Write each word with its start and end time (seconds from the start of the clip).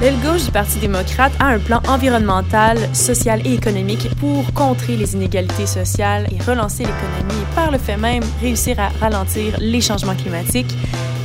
L'aile 0.00 0.20
gauche 0.20 0.44
du 0.44 0.52
Parti 0.52 0.78
démocrate 0.78 1.32
a 1.40 1.46
un 1.46 1.58
plan 1.58 1.82
environnemental, 1.88 2.78
social 2.94 3.44
et 3.44 3.54
économique 3.54 4.08
pour 4.20 4.52
contrer 4.54 4.96
les 4.96 5.14
inégalités 5.14 5.66
sociales 5.66 6.28
et 6.30 6.40
relancer 6.40 6.84
l'économie 6.84 7.42
et 7.42 7.54
par 7.56 7.72
le 7.72 7.78
fait 7.78 7.96
même 7.96 8.22
réussir 8.40 8.78
à 8.78 8.90
ralentir 9.00 9.56
les 9.58 9.80
changements 9.80 10.14
climatiques. 10.14 10.72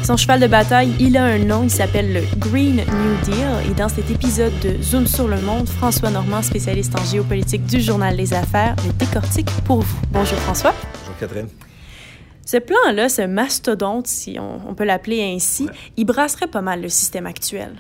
Son 0.04 0.18
cheval 0.18 0.40
de 0.40 0.48
bataille, 0.48 0.92
il 1.00 1.16
a 1.18 1.24
un 1.24 1.38
nom, 1.38 1.62
il 1.62 1.70
s'appelle 1.70 2.14
le 2.14 2.22
Green 2.40 2.78
New 2.78 3.16
Deal. 3.24 3.70
Et 3.70 3.76
dans 3.76 3.90
cet 3.90 4.10
épisode 4.10 4.52
de 4.62 4.82
Zoom 4.82 5.06
sur 5.06 5.28
le 5.28 5.40
monde, 5.40 5.70
François 5.70 6.10
Normand, 6.10 6.42
spécialiste 6.42 7.00
en 7.00 7.06
géopolitique 7.06 7.68
du 7.68 7.80
journal 7.80 8.16
Les 8.16 8.34
Affaires, 8.34 8.76
le 8.88 8.92
décortique 8.94 9.52
pour 9.66 9.82
vous. 9.82 10.02
Bonjour 10.12 10.40
François. 10.40 10.74
Bonjour 11.02 11.18
Catherine. 11.20 11.48
Ce 12.44 12.58
plan-là, 12.58 13.08
ce 13.08 13.22
mastodonte, 13.22 14.08
si 14.08 14.38
on, 14.40 14.74
peut 14.74 14.84
l'appeler 14.84 15.22
ainsi, 15.24 15.70
il 15.96 16.06
brasserait 16.06 16.48
pas 16.48 16.62
mal 16.62 16.82
le 16.82 16.90
système 16.90 17.28
actuel. 17.28 17.74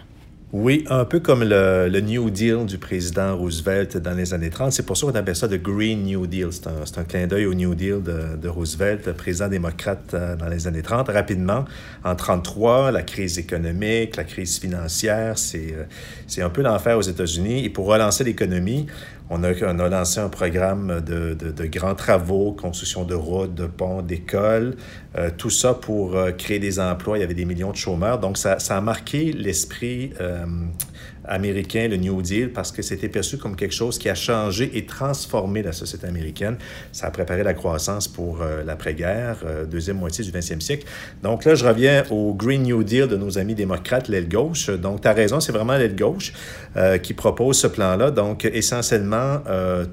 Oui, 0.53 0.85
un 0.87 1.03
peu 1.03 1.19
comme 1.19 1.43
le, 1.43 1.89
New 1.99 2.29
Deal 2.29 2.67
du 2.67 2.77
président 2.77 3.35
Roosevelt 3.35 3.97
dans 3.97 4.13
les 4.13 4.35
années 4.35 4.51
30. 4.51 4.71
C'est 4.71 4.85
pour 4.85 4.95
ça 4.95 5.07
qu'on 5.07 5.15
appelle 5.15 5.35
ça 5.35 5.47
le 5.47 5.57
Green 5.57 6.03
New 6.03 6.27
Deal. 6.27 6.49
C'est 6.51 6.99
un, 6.99 7.03
clin 7.05 7.25
d'œil 7.25 7.47
au 7.47 7.55
New 7.55 7.73
Deal 7.73 8.03
de, 8.03 8.47
Roosevelt, 8.47 9.13
président 9.13 9.47
démocrate 9.47 10.13
euh, 10.13 10.35
dans 10.35 10.45
les 10.45 10.67
années 10.67 10.83
30. 10.83 11.09
Rapidement, 11.09 11.65
en 12.03 12.15
33, 12.15 12.91
la 12.91 13.01
crise 13.01 13.39
économique, 13.39 14.15
la 14.15 14.25
crise 14.25 14.59
financière, 14.59 15.39
c'est 15.39 15.73
euh, 15.73 16.45
un 16.45 16.49
peu 16.51 16.61
l'enfer 16.61 16.99
aux 16.99 17.01
États-Unis. 17.01 17.65
Et 17.65 17.71
pour 17.71 17.87
relancer 17.87 18.23
l'économie, 18.23 18.85
on 19.31 19.43
a, 19.43 19.89
lancé 19.89 20.19
un 20.19 20.29
programme 20.29 21.01
de, 21.01 21.65
grands 21.65 21.95
travaux, 21.95 22.51
construction 22.51 23.05
de 23.05 23.15
routes, 23.15 23.55
de 23.55 23.65
ponts, 23.65 24.03
d'écoles, 24.03 24.75
euh, 25.17 25.31
tout 25.35 25.49
ça 25.49 25.73
pour 25.73 26.15
créer 26.37 26.59
des 26.59 26.79
emplois. 26.79 27.17
Il 27.17 27.21
y 27.21 27.23
avait 27.23 27.33
des 27.33 27.45
millions 27.45 27.71
de 27.71 27.77
chômeurs. 27.77 28.19
Donc, 28.19 28.37
ça, 28.37 28.57
a 28.69 28.81
marqué 28.81 29.31
l'esprit 29.31 30.11
um, 30.43 30.77
américain, 31.25 31.87
le 31.87 31.97
New 31.97 32.21
Deal, 32.21 32.51
parce 32.51 32.71
que 32.71 32.81
c'était 32.81 33.09
perçu 33.09 33.37
comme 33.37 33.55
quelque 33.55 33.73
chose 33.73 33.97
qui 33.97 34.09
a 34.09 34.15
changé 34.15 34.71
et 34.73 34.85
transformé 34.85 35.61
la 35.61 35.71
société 35.71 36.07
américaine. 36.07 36.57
Ça 36.91 37.07
a 37.07 37.11
préparé 37.11 37.43
la 37.43 37.53
croissance 37.53 38.07
pour 38.07 38.41
euh, 38.41 38.63
l'après-guerre, 38.63 39.37
euh, 39.45 39.65
deuxième 39.65 39.97
moitié 39.97 40.23
du 40.23 40.31
20e 40.31 40.59
siècle. 40.59 40.85
Donc 41.21 41.45
là, 41.45 41.55
je 41.55 41.65
reviens 41.65 42.03
au 42.09 42.33
Green 42.33 42.63
New 42.63 42.83
Deal 42.83 43.07
de 43.07 43.15
nos 43.15 43.37
amis 43.37 43.55
démocrates, 43.55 44.07
l'aile 44.07 44.27
gauche. 44.27 44.69
Donc, 44.69 45.01
tu 45.01 45.07
as 45.07 45.13
raison, 45.13 45.39
c'est 45.39 45.51
vraiment 45.51 45.77
l'aile 45.77 45.95
gauche 45.95 46.33
euh, 46.75 46.97
qui 46.97 47.13
propose 47.13 47.57
ce 47.57 47.67
plan-là. 47.67 48.11
Donc, 48.11 48.45
essentiellement, 48.45 49.41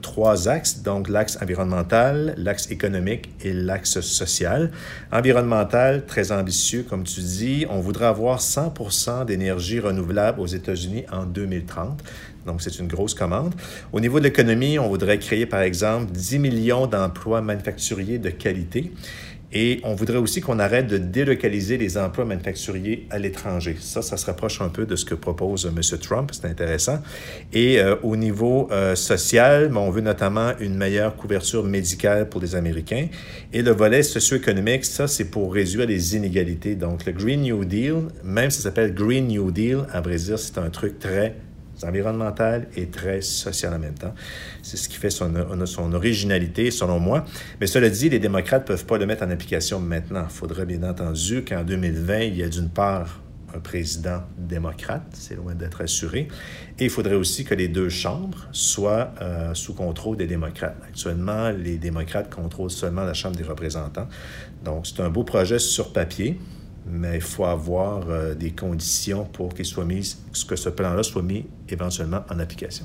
trois 0.03 0.49
axes. 0.49 0.83
Donc, 0.83 1.09
l'axe 1.09 1.39
environnemental, 1.41 2.35
l'axe 2.37 2.71
économique 2.71 3.31
et 3.43 3.53
l'axe 3.53 4.01
social. 4.01 4.71
Environnemental, 5.13 6.05
très 6.07 6.33
ambitieux, 6.33 6.85
comme 6.89 7.05
tu 7.05 7.21
dis. 7.21 7.67
On 7.71 7.81
voudrait 7.81 8.07
avoir 8.07 8.41
100 8.41 8.75
d'énergie 9.27 9.81
renouvelable 9.81 10.41
aux 10.41 10.47
États-Unis 10.47 11.00
en 11.13 11.25
2030. 11.25 12.03
Donc, 12.47 12.63
c'est 12.63 12.79
une 12.79 12.89
grosse 12.89 13.15
commande. 13.15 13.55
Au 13.93 14.01
niveau 14.01 14.19
de 14.19 14.25
l'économie, 14.25 14.79
on 14.79 14.89
voudrait 14.89 15.19
créer, 15.19 15.47
par 15.47 15.61
exemple, 15.61 16.11
10 16.13 16.39
millions 16.39 16.87
d'emplois 16.87 17.41
manufacturiers 17.43 18.19
de 18.19 18.31
qualité. 18.31 18.93
Et 19.53 19.81
on 19.83 19.95
voudrait 19.95 20.19
aussi 20.19 20.41
qu'on 20.41 20.59
arrête 20.59 20.87
de 20.87 20.97
délocaliser 20.97 21.77
les 21.77 21.99
emplois 21.99 22.25
manufacturiers 22.25 23.07
à 23.11 23.19
l'étranger. 23.19 23.77
Ça, 23.81 24.01
ça 24.01 24.17
se 24.17 24.27
rapproche 24.27 24.61
un 24.61 24.69
peu 24.69 24.87
de 24.87 24.95
ce 24.95 25.05
que 25.05 25.15
propose 25.15 25.67
M. 25.67 25.99
Trump. 25.99 26.31
C'est 26.33 26.47
intéressant. 26.47 27.01
Et 27.53 27.81
euh, 27.81 27.97
au 28.03 28.17
niveau 28.17 28.69
euh, 28.71 28.95
social, 28.95 29.69
ben, 29.69 29.81
on 29.81 29.91
veut 29.91 30.03
notamment 30.03 30.53
une 30.61 30.77
meilleure 30.77 31.17
couverture 31.17 31.65
médicale 31.65 32.29
pour 32.29 32.41
les 32.41 32.55
Américains. 32.55 33.09
Et 33.53 33.63
le 33.63 33.73
volet 33.73 34.03
socio-économique, 34.03 34.85
ça, 34.85 35.09
c'est 35.09 35.27
pour 35.27 35.53
réduire 35.53 35.87
les 35.87 36.17
inégalités. 36.17 36.77
Donc, 36.77 37.05
le 37.05 37.13
Green 37.13 37.43
New 37.43 37.65
Deal, 37.65 38.09
même 38.23 38.51
si 38.51 38.59
ça 38.59 38.65
s'appelle 38.65 38.95
Green 38.95 39.27
New 39.27 39.51
Deal, 39.51 39.81
à 39.93 40.01
dire, 40.01 40.39
c'est 40.39 40.59
un 40.59 40.71
truc 40.71 40.99
très 40.99 41.35
environnemental 41.85 42.69
et 42.77 42.87
très 42.87 43.21
social 43.21 43.75
en 43.75 43.79
même 43.79 43.95
temps. 43.95 44.15
C'est 44.63 44.77
ce 44.77 44.89
qui 44.89 44.97
fait 44.97 45.11
son, 45.11 45.35
originalité, 45.95 46.71
selon 46.71 46.99
moi. 46.99 47.25
Mais 47.61 47.67
cela 47.67 47.89
dit, 47.89 48.09
les 48.09 48.19
démocrates 48.19 48.63
ne 48.63 48.69
peuvent 48.69 48.87
pas 48.87 48.99
le 48.99 49.07
mettre 49.07 49.23
en 49.23 49.31
application 49.31 49.81
maintenant. 49.81 50.27
Il 50.29 50.35
faudrait 50.35 50.67
bien 50.67 50.83
entendu 50.83 51.45
qu'en 51.45 51.65
2020, 51.65 52.19
il 52.21 52.37
y 52.37 52.43
ait 52.43 52.49
d'une 52.49 52.69
part 52.69 53.21
un 53.55 53.59
président 53.59 54.23
démocrate, 54.39 55.03
c'est 55.13 55.35
loin 55.35 55.55
d'être 55.55 55.81
assuré, 55.81 56.29
et 56.79 56.85
il 56.85 56.91
faudrait 56.91 57.15
aussi 57.15 57.45
que 57.45 57.55
les 57.55 57.69
deux 57.69 57.89
chambres 57.89 58.47
soient 58.53 59.13
euh, 59.21 59.55
sous 59.55 59.75
contrôle 59.75 60.17
des 60.17 60.27
démocrates. 60.27 60.77
Actuellement, 60.87 61.51
les 61.51 61.77
démocrates 61.77 62.33
contrôlent 62.33 62.71
seulement 62.71 63.03
la 63.03 63.15
Chambre 63.15 63.37
des 63.37 63.45
représentants. 63.45 64.09
Donc, 64.65 64.87
c'est 64.87 65.01
un 65.01 65.11
beau 65.11 65.25
projet 65.25 65.59
sur 65.59 65.93
papier, 65.93 66.39
mais 66.87 67.17
il 67.17 67.21
faut 67.21 67.45
avoir 67.45 68.09
euh, 68.09 68.35
des 68.35 68.51
conditions 68.51 69.25
pour 69.25 69.55
qu'il 69.55 69.65
soit 69.65 69.85
mis, 69.85 70.17
que 70.49 70.57
ce 70.57 70.69
plan-là 70.69 71.03
soit 71.03 71.23
mis 71.23 71.47
éventuellement 71.69 72.23
en 72.31 72.39
application. 72.39 72.85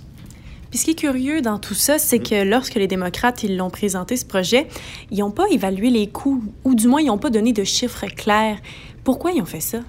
Puis 0.69 0.79
ce 0.79 0.85
qui 0.85 0.91
est 0.91 0.95
curieux 0.95 1.41
dans 1.41 1.59
tout 1.59 1.73
ça, 1.73 1.97
c'est 1.97 2.19
que 2.19 2.43
lorsque 2.43 2.75
les 2.75 2.87
démocrates 2.87 3.43
ils 3.43 3.55
l'ont 3.55 3.69
présenté 3.69 4.17
ce 4.17 4.25
projet, 4.25 4.67
ils 5.11 5.19
n'ont 5.19 5.31
pas 5.31 5.45
évalué 5.51 5.89
les 5.89 6.07
coûts, 6.07 6.43
ou 6.63 6.75
du 6.75 6.87
moins 6.87 7.01
ils 7.01 7.07
n'ont 7.07 7.17
pas 7.17 7.29
donné 7.29 7.53
de 7.53 7.63
chiffres 7.63 8.05
clairs. 8.07 8.57
Pourquoi 9.03 9.31
ils 9.31 9.41
ont 9.41 9.45
fait 9.45 9.61
ça? 9.61 9.79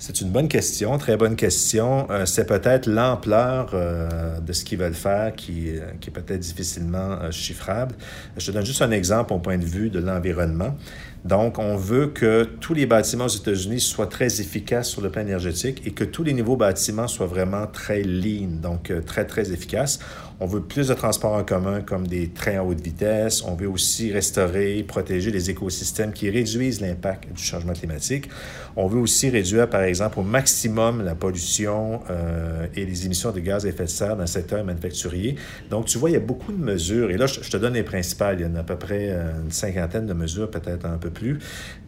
C'est 0.00 0.20
une 0.20 0.30
bonne 0.30 0.46
question, 0.46 0.96
très 0.96 1.16
bonne 1.16 1.34
question. 1.34 2.08
Euh, 2.10 2.24
c'est 2.24 2.46
peut-être 2.46 2.86
l'ampleur 2.86 3.70
euh, 3.74 4.38
de 4.38 4.52
ce 4.52 4.64
qu'ils 4.64 4.78
veulent 4.78 4.94
faire 4.94 5.34
qui, 5.34 5.72
qui 6.00 6.10
est 6.10 6.12
peut-être 6.12 6.38
difficilement 6.38 7.32
chiffrable. 7.32 7.96
Je 8.36 8.46
te 8.46 8.52
donne 8.52 8.64
juste 8.64 8.82
un 8.82 8.92
exemple 8.92 9.32
au 9.32 9.40
point 9.40 9.58
de 9.58 9.64
vue 9.64 9.90
de 9.90 9.98
l'environnement. 9.98 10.76
Donc, 11.24 11.58
on 11.58 11.76
veut 11.76 12.06
que 12.06 12.44
tous 12.44 12.74
les 12.74 12.86
bâtiments 12.86 13.26
aux 13.26 13.28
États-Unis 13.28 13.80
soient 13.80 14.06
très 14.06 14.40
efficaces 14.40 14.88
sur 14.88 15.02
le 15.02 15.10
plan 15.10 15.22
énergétique 15.22 15.82
et 15.84 15.90
que 15.90 16.04
tous 16.04 16.22
les 16.22 16.32
nouveaux 16.32 16.56
bâtiments 16.56 17.08
soient 17.08 17.26
vraiment 17.26 17.66
très 17.66 18.02
lean, 18.02 18.60
donc 18.62 18.90
euh, 18.90 19.00
très, 19.00 19.26
très 19.26 19.52
efficaces. 19.52 19.98
On 20.40 20.46
veut 20.46 20.60
plus 20.60 20.86
de 20.86 20.94
transports 20.94 21.32
en 21.32 21.42
commun 21.42 21.80
comme 21.80 22.06
des 22.06 22.28
trains 22.28 22.58
à 22.58 22.62
haute 22.62 22.80
vitesse. 22.80 23.42
On 23.42 23.56
veut 23.56 23.68
aussi 23.68 24.12
restaurer, 24.12 24.84
protéger 24.84 25.32
les 25.32 25.50
écosystèmes 25.50 26.12
qui 26.12 26.30
réduisent 26.30 26.80
l'impact 26.80 27.32
du 27.32 27.42
changement 27.42 27.72
climatique. 27.72 28.28
On 28.76 28.86
veut 28.86 29.00
aussi 29.00 29.30
réduire, 29.30 29.68
par 29.68 29.82
exemple, 29.82 30.20
au 30.20 30.22
maximum 30.22 31.04
la 31.04 31.16
pollution 31.16 32.02
euh, 32.08 32.68
et 32.76 32.86
les 32.86 33.06
émissions 33.06 33.32
de 33.32 33.40
gaz 33.40 33.66
à 33.66 33.70
effet 33.70 33.84
de 33.84 33.88
serre 33.88 34.14
dans 34.14 34.22
le 34.22 34.28
secteur 34.28 34.64
manufacturier. 34.64 35.34
Donc, 35.70 35.86
tu 35.86 35.98
vois, 35.98 36.10
il 36.10 36.12
y 36.12 36.16
a 36.16 36.20
beaucoup 36.20 36.52
de 36.52 36.62
mesures. 36.62 37.10
Et 37.10 37.16
là, 37.16 37.26
je, 37.26 37.40
te 37.40 37.56
donne 37.56 37.74
les 37.74 37.82
principales. 37.82 38.38
Il 38.38 38.46
y 38.46 38.48
en 38.48 38.54
a 38.54 38.60
à 38.60 38.62
peu 38.62 38.76
près 38.76 39.08
euh, 39.10 39.42
une 39.42 39.50
cinquantaine 39.50 40.06
de 40.06 40.12
mesures, 40.12 40.48
peut-être 40.48 40.86
un 40.86 40.98
peu 40.98 41.07
plus. 41.10 41.38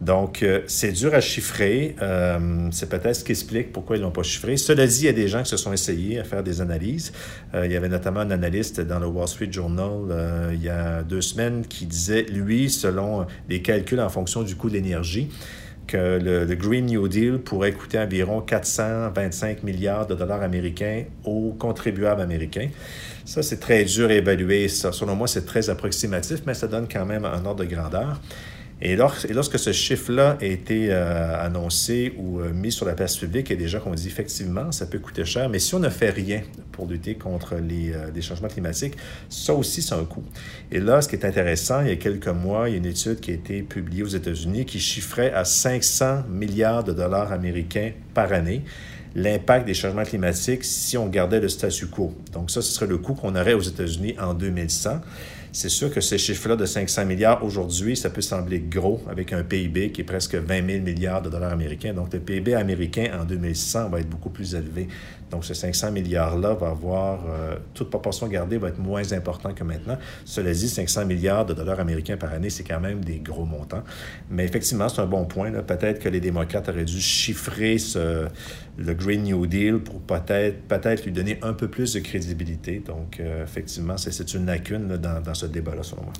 Donc, 0.01 0.43
euh, 0.43 0.61
c'est 0.67 0.91
dur 0.91 1.13
à 1.13 1.21
chiffrer. 1.21 1.95
c'est 2.71 2.89
peut-être 2.89 3.15
ce 3.15 3.23
qui 3.23 3.31
explique 3.31 3.71
pourquoi 3.71 3.95
ils 3.95 3.99
ne 3.99 4.05
l'ont 4.05 4.11
pas 4.11 4.23
chiffré. 4.23 4.57
Cela 4.57 4.87
dit, 4.87 5.01
il 5.01 5.05
y 5.05 5.09
a 5.09 5.13
des 5.13 5.27
gens 5.27 5.43
qui 5.43 5.49
se 5.49 5.57
sont 5.57 5.73
essayés 5.73 6.19
à 6.19 6.23
faire 6.23 6.43
des 6.43 6.61
analyses. 6.61 7.11
il 7.53 7.71
y 7.71 7.75
avait 7.75 7.89
notamment 7.89 8.21
un 8.21 8.31
analyste 8.31 8.81
dans 8.81 8.99
le 8.99 9.07
Wall 9.07 9.27
Street 9.27 9.51
Journal 9.51 9.91
euh, 10.09 10.51
il 10.53 10.63
y 10.63 10.69
a 10.69 11.03
deux 11.03 11.21
semaines 11.21 11.65
qui 11.67 11.85
disait, 11.85 12.23
lui, 12.23 12.69
selon 12.69 13.25
les 13.49 13.61
calculs 13.61 13.99
en 13.99 14.09
fonction 14.09 14.43
du 14.43 14.55
coût 14.55 14.69
de 14.69 14.73
l'énergie, 14.73 15.29
que 15.87 16.19
le, 16.21 16.55
Green 16.55 16.85
New 16.85 17.07
Deal 17.07 17.39
pourrait 17.39 17.73
coûter 17.73 17.99
environ 17.99 18.41
425 18.41 19.63
milliards 19.63 20.07
de 20.07 20.15
dollars 20.15 20.41
américains 20.41 21.03
aux 21.25 21.53
contribuables 21.57 22.21
américains. 22.21 22.69
Ça, 23.25 23.43
c'est 23.43 23.59
très 23.59 23.83
dur 23.83 24.09
à 24.09 24.13
évaluer. 24.13 24.67
Selon 24.67 25.15
moi, 25.15 25.27
c'est 25.27 25.45
très 25.45 25.69
approximatif, 25.69 26.41
mais 26.45 26.53
ça 26.53 26.67
donne 26.67 26.87
quand 26.91 27.05
même 27.05 27.25
un 27.25 27.45
ordre 27.45 27.63
de 27.63 27.69
grandeur. 27.69 28.21
Et, 28.81 28.95
lorsque 28.95 29.59
ce 29.59 29.71
chiffre-là 29.71 30.37
a 30.41 30.45
été 30.45 30.87
euh, 30.89 31.45
annoncé 31.45 32.13
ou 32.17 32.39
euh, 32.39 32.51
mis 32.51 32.71
sur 32.71 32.85
la 32.85 32.93
place 32.93 33.15
publique, 33.15 33.49
il 33.49 33.53
y 33.53 33.55
a 33.55 33.59
des 33.59 33.67
gens 33.67 33.79
qui 33.79 33.87
ont 33.87 33.93
dit 33.93 34.07
effectivement, 34.07 34.71
ça 34.71 34.87
peut 34.87 34.97
coûter 34.97 35.23
cher, 35.23 35.49
mais 35.49 35.59
si 35.59 35.75
on 35.75 35.79
ne 35.79 35.89
fait 35.89 36.09
rien 36.09 36.41
pour 36.71 36.87
lutter 36.87 37.13
contre 37.13 37.55
les, 37.55 37.93
euh, 37.93 38.09
les 38.13 38.23
changements 38.23 38.47
climatiques, 38.47 38.95
ça 39.29 39.53
aussi, 39.53 39.83
c'est 39.83 39.93
un 39.93 40.03
coût. 40.03 40.23
Et 40.71 40.79
là, 40.79 41.01
ce 41.01 41.09
qui 41.09 41.15
est 41.15 41.25
intéressant, 41.25 41.81
il 41.81 41.89
y 41.89 41.91
a 41.91 41.95
quelques 41.95 42.27
mois, 42.27 42.69
il 42.69 42.71
y 42.71 42.75
a 42.75 42.77
une 42.79 42.85
étude 42.87 43.19
qui 43.19 43.29
a 43.29 43.35
été 43.35 43.61
publiée 43.61 44.01
aux 44.01 44.07
États-Unis 44.07 44.65
qui 44.65 44.79
chiffrait 44.79 45.31
à 45.31 45.45
500 45.45 46.23
milliards 46.27 46.83
de 46.83 46.93
dollars 46.93 47.31
américains 47.31 47.91
par 48.15 48.33
année 48.33 48.63
l'impact 49.15 49.65
des 49.65 49.73
changements 49.73 50.03
climatiques 50.03 50.63
si 50.63 50.97
on 50.97 51.07
gardait 51.07 51.39
le 51.39 51.49
statu 51.49 51.87
quo. 51.87 52.13
Donc 52.33 52.51
ça, 52.51 52.61
ce 52.61 52.71
serait 52.71 52.87
le 52.87 52.97
coût 52.97 53.13
qu'on 53.13 53.35
aurait 53.35 53.53
aux 53.53 53.61
États-Unis 53.61 54.15
en 54.19 54.33
2100. 54.33 55.01
C'est 55.53 55.69
sûr 55.69 55.93
que 55.93 55.99
ces 55.99 56.17
chiffres-là 56.17 56.55
de 56.55 56.65
500 56.65 57.05
milliards 57.05 57.43
aujourd'hui, 57.43 57.97
ça 57.97 58.09
peut 58.09 58.21
sembler 58.21 58.59
gros 58.59 59.01
avec 59.09 59.33
un 59.33 59.43
PIB 59.43 59.91
qui 59.91 59.99
est 59.99 60.05
presque 60.05 60.35
20 60.35 60.65
000 60.65 60.83
milliards 60.83 61.21
de 61.21 61.29
dollars 61.29 61.51
américains. 61.51 61.93
Donc, 61.93 62.13
le 62.13 62.19
PIB 62.19 62.53
américain 62.53 63.11
en 63.19 63.25
2100 63.25 63.89
va 63.89 63.99
être 63.99 64.09
beaucoup 64.09 64.29
plus 64.29 64.55
élevé. 64.55 64.87
Donc, 65.31 65.45
ce 65.45 65.53
500 65.53 65.91
milliards-là 65.91 66.53
va 66.53 66.69
avoir, 66.69 67.21
euh, 67.27 67.55
toute 67.73 67.89
proportion 67.89 68.27
gardée, 68.27 68.57
va 68.57 68.67
être 68.67 68.79
moins 68.79 69.13
important 69.13 69.53
que 69.53 69.63
maintenant. 69.63 69.97
Cela 70.25 70.51
dit, 70.51 70.69
500 70.69 71.05
milliards 71.05 71.45
de 71.45 71.53
dollars 71.53 71.79
américains 71.79 72.17
par 72.17 72.33
année, 72.33 72.49
c'est 72.49 72.63
quand 72.63 72.79
même 72.79 73.03
des 73.03 73.19
gros 73.19 73.45
montants. 73.45 73.83
Mais 74.29 74.43
effectivement, 74.43 74.89
c'est 74.89 75.01
un 75.01 75.07
bon 75.07 75.25
point. 75.25 75.51
Peut-être 75.51 75.99
que 75.99 76.09
les 76.09 76.19
démocrates 76.19 76.69
auraient 76.69 76.85
dû 76.85 76.99
chiffrer 76.99 77.77
le 78.77 78.93
Green 78.93 79.23
New 79.23 79.47
Deal 79.47 79.79
pour 79.79 79.99
peut-être 80.01 80.67
peut 80.67 81.03
lui 81.03 81.11
donner 81.11 81.39
un 81.41 81.53
peu 81.53 81.67
plus 81.67 81.93
de 81.93 81.99
crédibilité. 81.99 82.81
Donc, 82.85 83.19
euh, 83.19 83.43
effectivement, 83.43 83.97
c'est 83.97 84.33
une 84.33 84.45
lacune 84.45 84.97
dans, 84.97 85.21
dans 85.21 85.33
ce 85.33 85.45
débat-là, 85.45 85.83
selon 85.83 86.03
moi. 86.03 86.13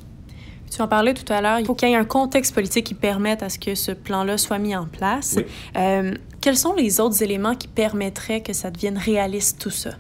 Tu 0.72 0.82
en 0.82 0.88
parlais 0.88 1.14
tout 1.14 1.32
à 1.32 1.42
l'heure, 1.42 1.60
il 1.60 1.66
faut 1.66 1.76
qu'il 1.76 1.90
y 1.90 1.92
ait 1.92 1.96
un 1.96 2.06
contexte 2.06 2.56
politique 2.56 2.86
qui 2.86 2.94
permette 2.94 3.44
à 3.44 3.50
ce 3.50 3.60
que 3.60 3.76
ce 3.76 3.92
plan-là 3.92 4.38
soit 4.38 4.58
mis 4.58 4.74
en 4.74 4.86
place. 4.86 5.38
Euh, 5.76 6.14
quels 6.40 6.58
sont 6.58 6.74
les 6.74 7.02
autres 7.02 7.22
éléments 7.22 7.56
qui 7.56 7.68
permettraient 7.68 8.42
que 8.42 8.54
ça 8.54 8.72
devienne 8.72 8.98
réaliste 8.98 9.60
tout 9.60 9.70
ça? 9.70 9.92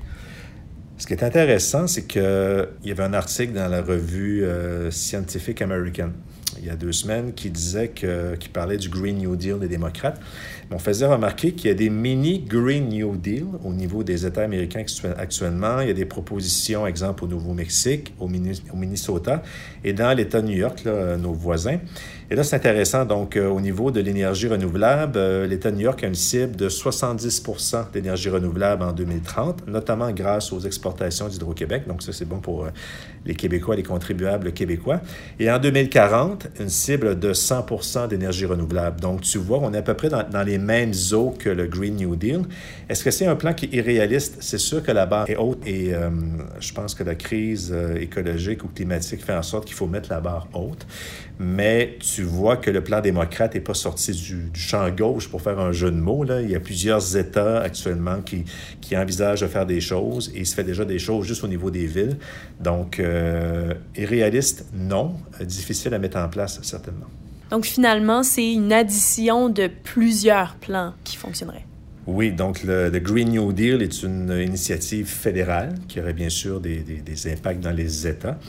Ce 0.97 1.05
qui 1.05 1.13
est 1.13 1.23
intéressant, 1.23 1.87
c'est 1.87 2.05
qu'il 2.05 2.67
y 2.85 2.91
avait 2.91 3.03
un 3.03 3.13
article 3.13 3.53
dans 3.53 3.67
la 3.67 3.81
revue 3.81 4.43
euh, 4.43 4.91
Scientific 4.91 5.61
American 5.61 6.11
il 6.59 6.65
y 6.65 6.69
a 6.69 6.75
deux 6.75 6.91
semaines 6.91 7.33
qui 7.33 7.49
disait 7.49 7.89
que, 7.89 8.35
qui 8.35 8.49
parlait 8.49 8.77
du 8.77 8.89
Green 8.89 9.17
New 9.17 9.35
Deal 9.35 9.59
des 9.59 9.67
démocrates. 9.67 10.19
on 10.71 10.79
faisait 10.79 11.05
remarquer 11.05 11.53
qu'il 11.53 11.69
y 11.69 11.71
a 11.71 11.75
des 11.75 11.89
mini 11.89 12.39
Green 12.39 12.89
New 12.89 13.15
Deal 13.15 13.45
au 13.63 13.73
niveau 13.73 14.03
des 14.03 14.25
États 14.25 14.43
américains 14.43 14.83
actuellement. 15.17 15.81
Il 15.81 15.87
y 15.87 15.91
a 15.91 15.93
des 15.93 16.05
propositions, 16.05 16.87
exemple 16.87 17.23
au 17.23 17.27
Nouveau-Mexique, 17.27 18.13
au, 18.19 18.27
Minnesota 18.27 19.43
et 19.83 19.93
dans 19.93 20.15
l'État 20.15 20.41
de 20.41 20.47
New 20.47 20.57
York, 20.57 20.85
nos 21.19 21.33
voisins. 21.33 21.79
Et 22.31 22.35
là, 22.35 22.43
c'est 22.43 22.55
intéressant. 22.55 23.03
Donc, 23.03 23.35
euh, 23.35 23.49
au 23.49 23.59
niveau 23.59 23.91
de 23.91 23.99
l'énergie 23.99 24.47
renouvelable, 24.47 25.17
euh, 25.17 25.45
l'État 25.45 25.69
de 25.69 25.75
New 25.75 25.81
York 25.81 26.01
a 26.01 26.07
une 26.07 26.15
cible 26.15 26.55
de 26.55 26.69
70 26.69 27.43
d'énergie 27.91 28.29
renouvelable 28.29 28.83
en 28.83 28.93
2030, 28.93 29.67
notamment 29.67 30.09
grâce 30.13 30.53
aux 30.53 30.61
exportations 30.61 31.27
d'Hydro-Québec. 31.27 31.83
Donc, 31.89 32.01
ça, 32.01 32.13
c'est 32.13 32.23
bon 32.23 32.39
pour 32.39 32.63
euh, 32.63 32.69
les 33.25 33.35
Québécois, 33.35 33.75
les 33.75 33.83
contribuables 33.83 34.53
québécois. 34.53 35.01
Et 35.41 35.51
en 35.51 35.59
2040, 35.59 36.40
une 36.59 36.69
cible 36.69 37.19
de 37.19 37.33
100 37.33 38.07
d'énergie 38.07 38.45
renouvelable. 38.45 38.99
Donc, 38.99 39.21
tu 39.21 39.37
vois, 39.37 39.59
on 39.61 39.73
est 39.73 39.77
à 39.77 39.81
peu 39.81 39.93
près 39.93 40.09
dans, 40.09 40.43
les 40.43 40.57
mêmes 40.57 40.93
eaux 41.13 41.33
que 41.37 41.49
le 41.49 41.67
Green 41.67 41.95
New 41.95 42.15
Deal. 42.15 42.41
Est-ce 42.89 43.03
que 43.03 43.11
c'est 43.11 43.25
un 43.25 43.35
plan 43.35 43.53
qui 43.53 43.65
est 43.65 43.73
irréaliste? 43.73 44.37
C'est 44.39 44.57
sûr 44.57 44.83
que 44.83 44.91
la 44.91 45.05
barre 45.05 45.29
est 45.29 45.35
haute 45.35 45.65
et 45.67 45.91
je 46.59 46.73
pense 46.73 46.95
que 46.95 47.03
la 47.03 47.15
crise 47.15 47.73
écologique 47.99 48.63
ou 48.63 48.67
climatique 48.67 49.23
fait 49.23 49.33
en 49.33 49.43
sorte 49.43 49.65
qu'il 49.65 49.75
faut 49.75 49.87
mettre 49.87 50.09
la 50.09 50.19
barre 50.19 50.47
haute. 50.53 50.85
Mais 51.39 51.97
tu 51.99 52.21
vois 52.21 52.57
que 52.57 52.69
le 52.69 52.83
plan 52.83 53.01
démocrate 53.01 53.55
n'est 53.55 53.61
pas 53.61 53.73
sorti 53.73 54.11
du, 54.11 54.51
champ 54.53 54.87
gauche 54.91 55.27
pour 55.27 55.41
faire 55.41 55.59
un 55.59 55.71
jeu 55.71 55.89
de 55.89 55.97
mots. 55.97 56.23
Il 56.23 56.51
y 56.51 56.55
a 56.55 56.59
plusieurs 56.59 57.17
États 57.17 57.61
actuellement 57.61 58.21
qui, 58.21 58.45
qui 58.79 58.95
envisagent 58.95 59.41
de 59.41 59.47
faire 59.47 59.65
des 59.65 59.81
choses 59.81 60.31
et 60.35 60.39
il 60.39 60.45
se 60.45 60.53
fait 60.53 60.63
déjà 60.63 60.85
des 60.85 60.99
choses 60.99 61.25
juste 61.25 61.43
au 61.43 61.47
niveau 61.47 61.71
des 61.71 61.87
villes. 61.87 62.17
Donc, 62.59 62.99
euh, 62.99 63.73
irréaliste, 63.95 64.65
non. 64.73 65.15
Difficile 65.41 65.93
à 65.95 65.99
mettre 65.99 66.17
en 66.17 66.29
place, 66.31 66.59
certainement. 66.63 67.07
Donc, 67.51 67.65
finalement, 67.65 68.23
c'est 68.23 68.51
une 68.51 68.73
addition 68.73 69.49
de 69.49 69.69
plusieurs 69.83 70.55
plans 70.55 70.93
qui 71.03 71.17
fonctionneraient. 71.17 71.65
Oui, 72.07 72.31
donc 72.31 72.63
le, 72.63 72.89
Green 72.99 73.29
New 73.29 73.53
Deal 73.53 73.81
est 73.81 74.01
une 74.01 74.31
initiative 74.43 75.05
fédérale 75.05 75.75
qui 75.87 75.99
aurait 75.99 76.13
bien 76.13 76.29
sûr 76.29 76.59
des, 76.59 76.79
des 76.79 77.31
impacts 77.31 77.61
dans 77.61 77.71
les 77.71 78.07
États. 78.07 78.39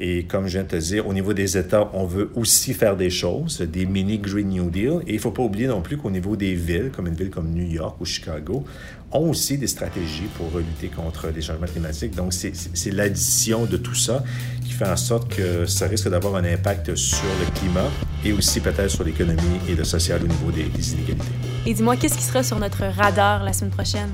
Et 0.00 0.24
comme 0.24 0.46
je 0.46 0.52
viens 0.52 0.62
de 0.62 0.68
te 0.68 0.76
dire, 0.76 1.08
au 1.08 1.12
niveau 1.12 1.32
des 1.32 1.58
États, 1.58 1.90
on 1.92 2.06
veut 2.06 2.30
aussi 2.36 2.72
faire 2.72 2.96
des 2.96 3.10
choses, 3.10 3.60
des 3.60 3.84
mini 3.84 4.18
Green 4.18 4.48
New 4.48 4.70
Deal. 4.70 5.00
Et 5.06 5.12
il 5.12 5.14
ne 5.16 5.20
faut 5.20 5.32
pas 5.32 5.42
oublier 5.42 5.66
non 5.66 5.80
plus 5.80 5.96
qu'au 5.96 6.10
niveau 6.10 6.36
des 6.36 6.54
villes, 6.54 6.92
comme 6.94 7.08
une 7.08 7.14
ville 7.14 7.30
comme 7.30 7.50
New 7.50 7.66
York 7.66 8.00
ou 8.00 8.04
Chicago, 8.04 8.64
ont 9.10 9.30
aussi 9.30 9.58
des 9.58 9.66
stratégies 9.66 10.28
pour 10.36 10.56
lutter 10.56 10.88
contre 10.88 11.28
les 11.34 11.42
changements 11.42 11.66
climatiques. 11.66 12.14
Donc, 12.14 12.32
c'est 12.32 12.92
l'addition 12.92 13.64
de 13.64 13.76
tout 13.76 13.94
ça 13.96 14.22
fait 14.78 14.88
en 14.88 14.96
sorte 14.96 15.34
que 15.34 15.66
ça 15.66 15.86
risque 15.86 16.08
d'avoir 16.08 16.36
un 16.36 16.44
impact 16.44 16.94
sur 16.94 17.28
le 17.40 17.58
climat 17.58 17.88
et 18.24 18.32
aussi 18.32 18.60
peut-être 18.60 18.90
sur 18.90 19.04
l'économie 19.04 19.60
et 19.68 19.74
le 19.74 19.84
social 19.84 20.22
au 20.22 20.26
niveau 20.26 20.50
des, 20.50 20.64
des 20.64 20.92
inégalités. 20.92 21.26
Et 21.66 21.74
dis-moi, 21.74 21.96
qu'est-ce 21.96 22.16
qui 22.16 22.24
sera 22.24 22.42
sur 22.42 22.58
notre 22.58 22.84
radar 22.84 23.44
la 23.44 23.52
semaine 23.52 23.72
prochaine? 23.72 24.10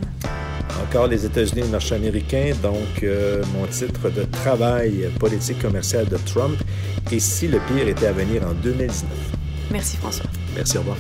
encore 0.83 1.07
les 1.07 1.25
États-Unis 1.25 1.61
et 1.61 1.65
le 1.65 1.71
marché 1.71 1.95
américain, 1.95 2.53
donc 2.63 3.03
euh, 3.03 3.43
mon 3.55 3.67
titre 3.67 4.11
de 4.11 4.25
travail 4.25 5.09
politique 5.19 5.61
commerciale 5.61 6.07
de 6.09 6.17
Trump 6.27 6.57
et 7.13 7.21
si 7.21 7.49
le 7.49 7.59
pire 7.61 7.87
était 7.89 8.07
à 8.07 8.13
venir 8.13 8.43
en 8.47 8.53
2019. 8.55 9.09
Merci 9.71 9.97
François. 9.97 10.27
Merci, 10.57 10.77
au 10.77 10.81
revoir. 10.81 10.97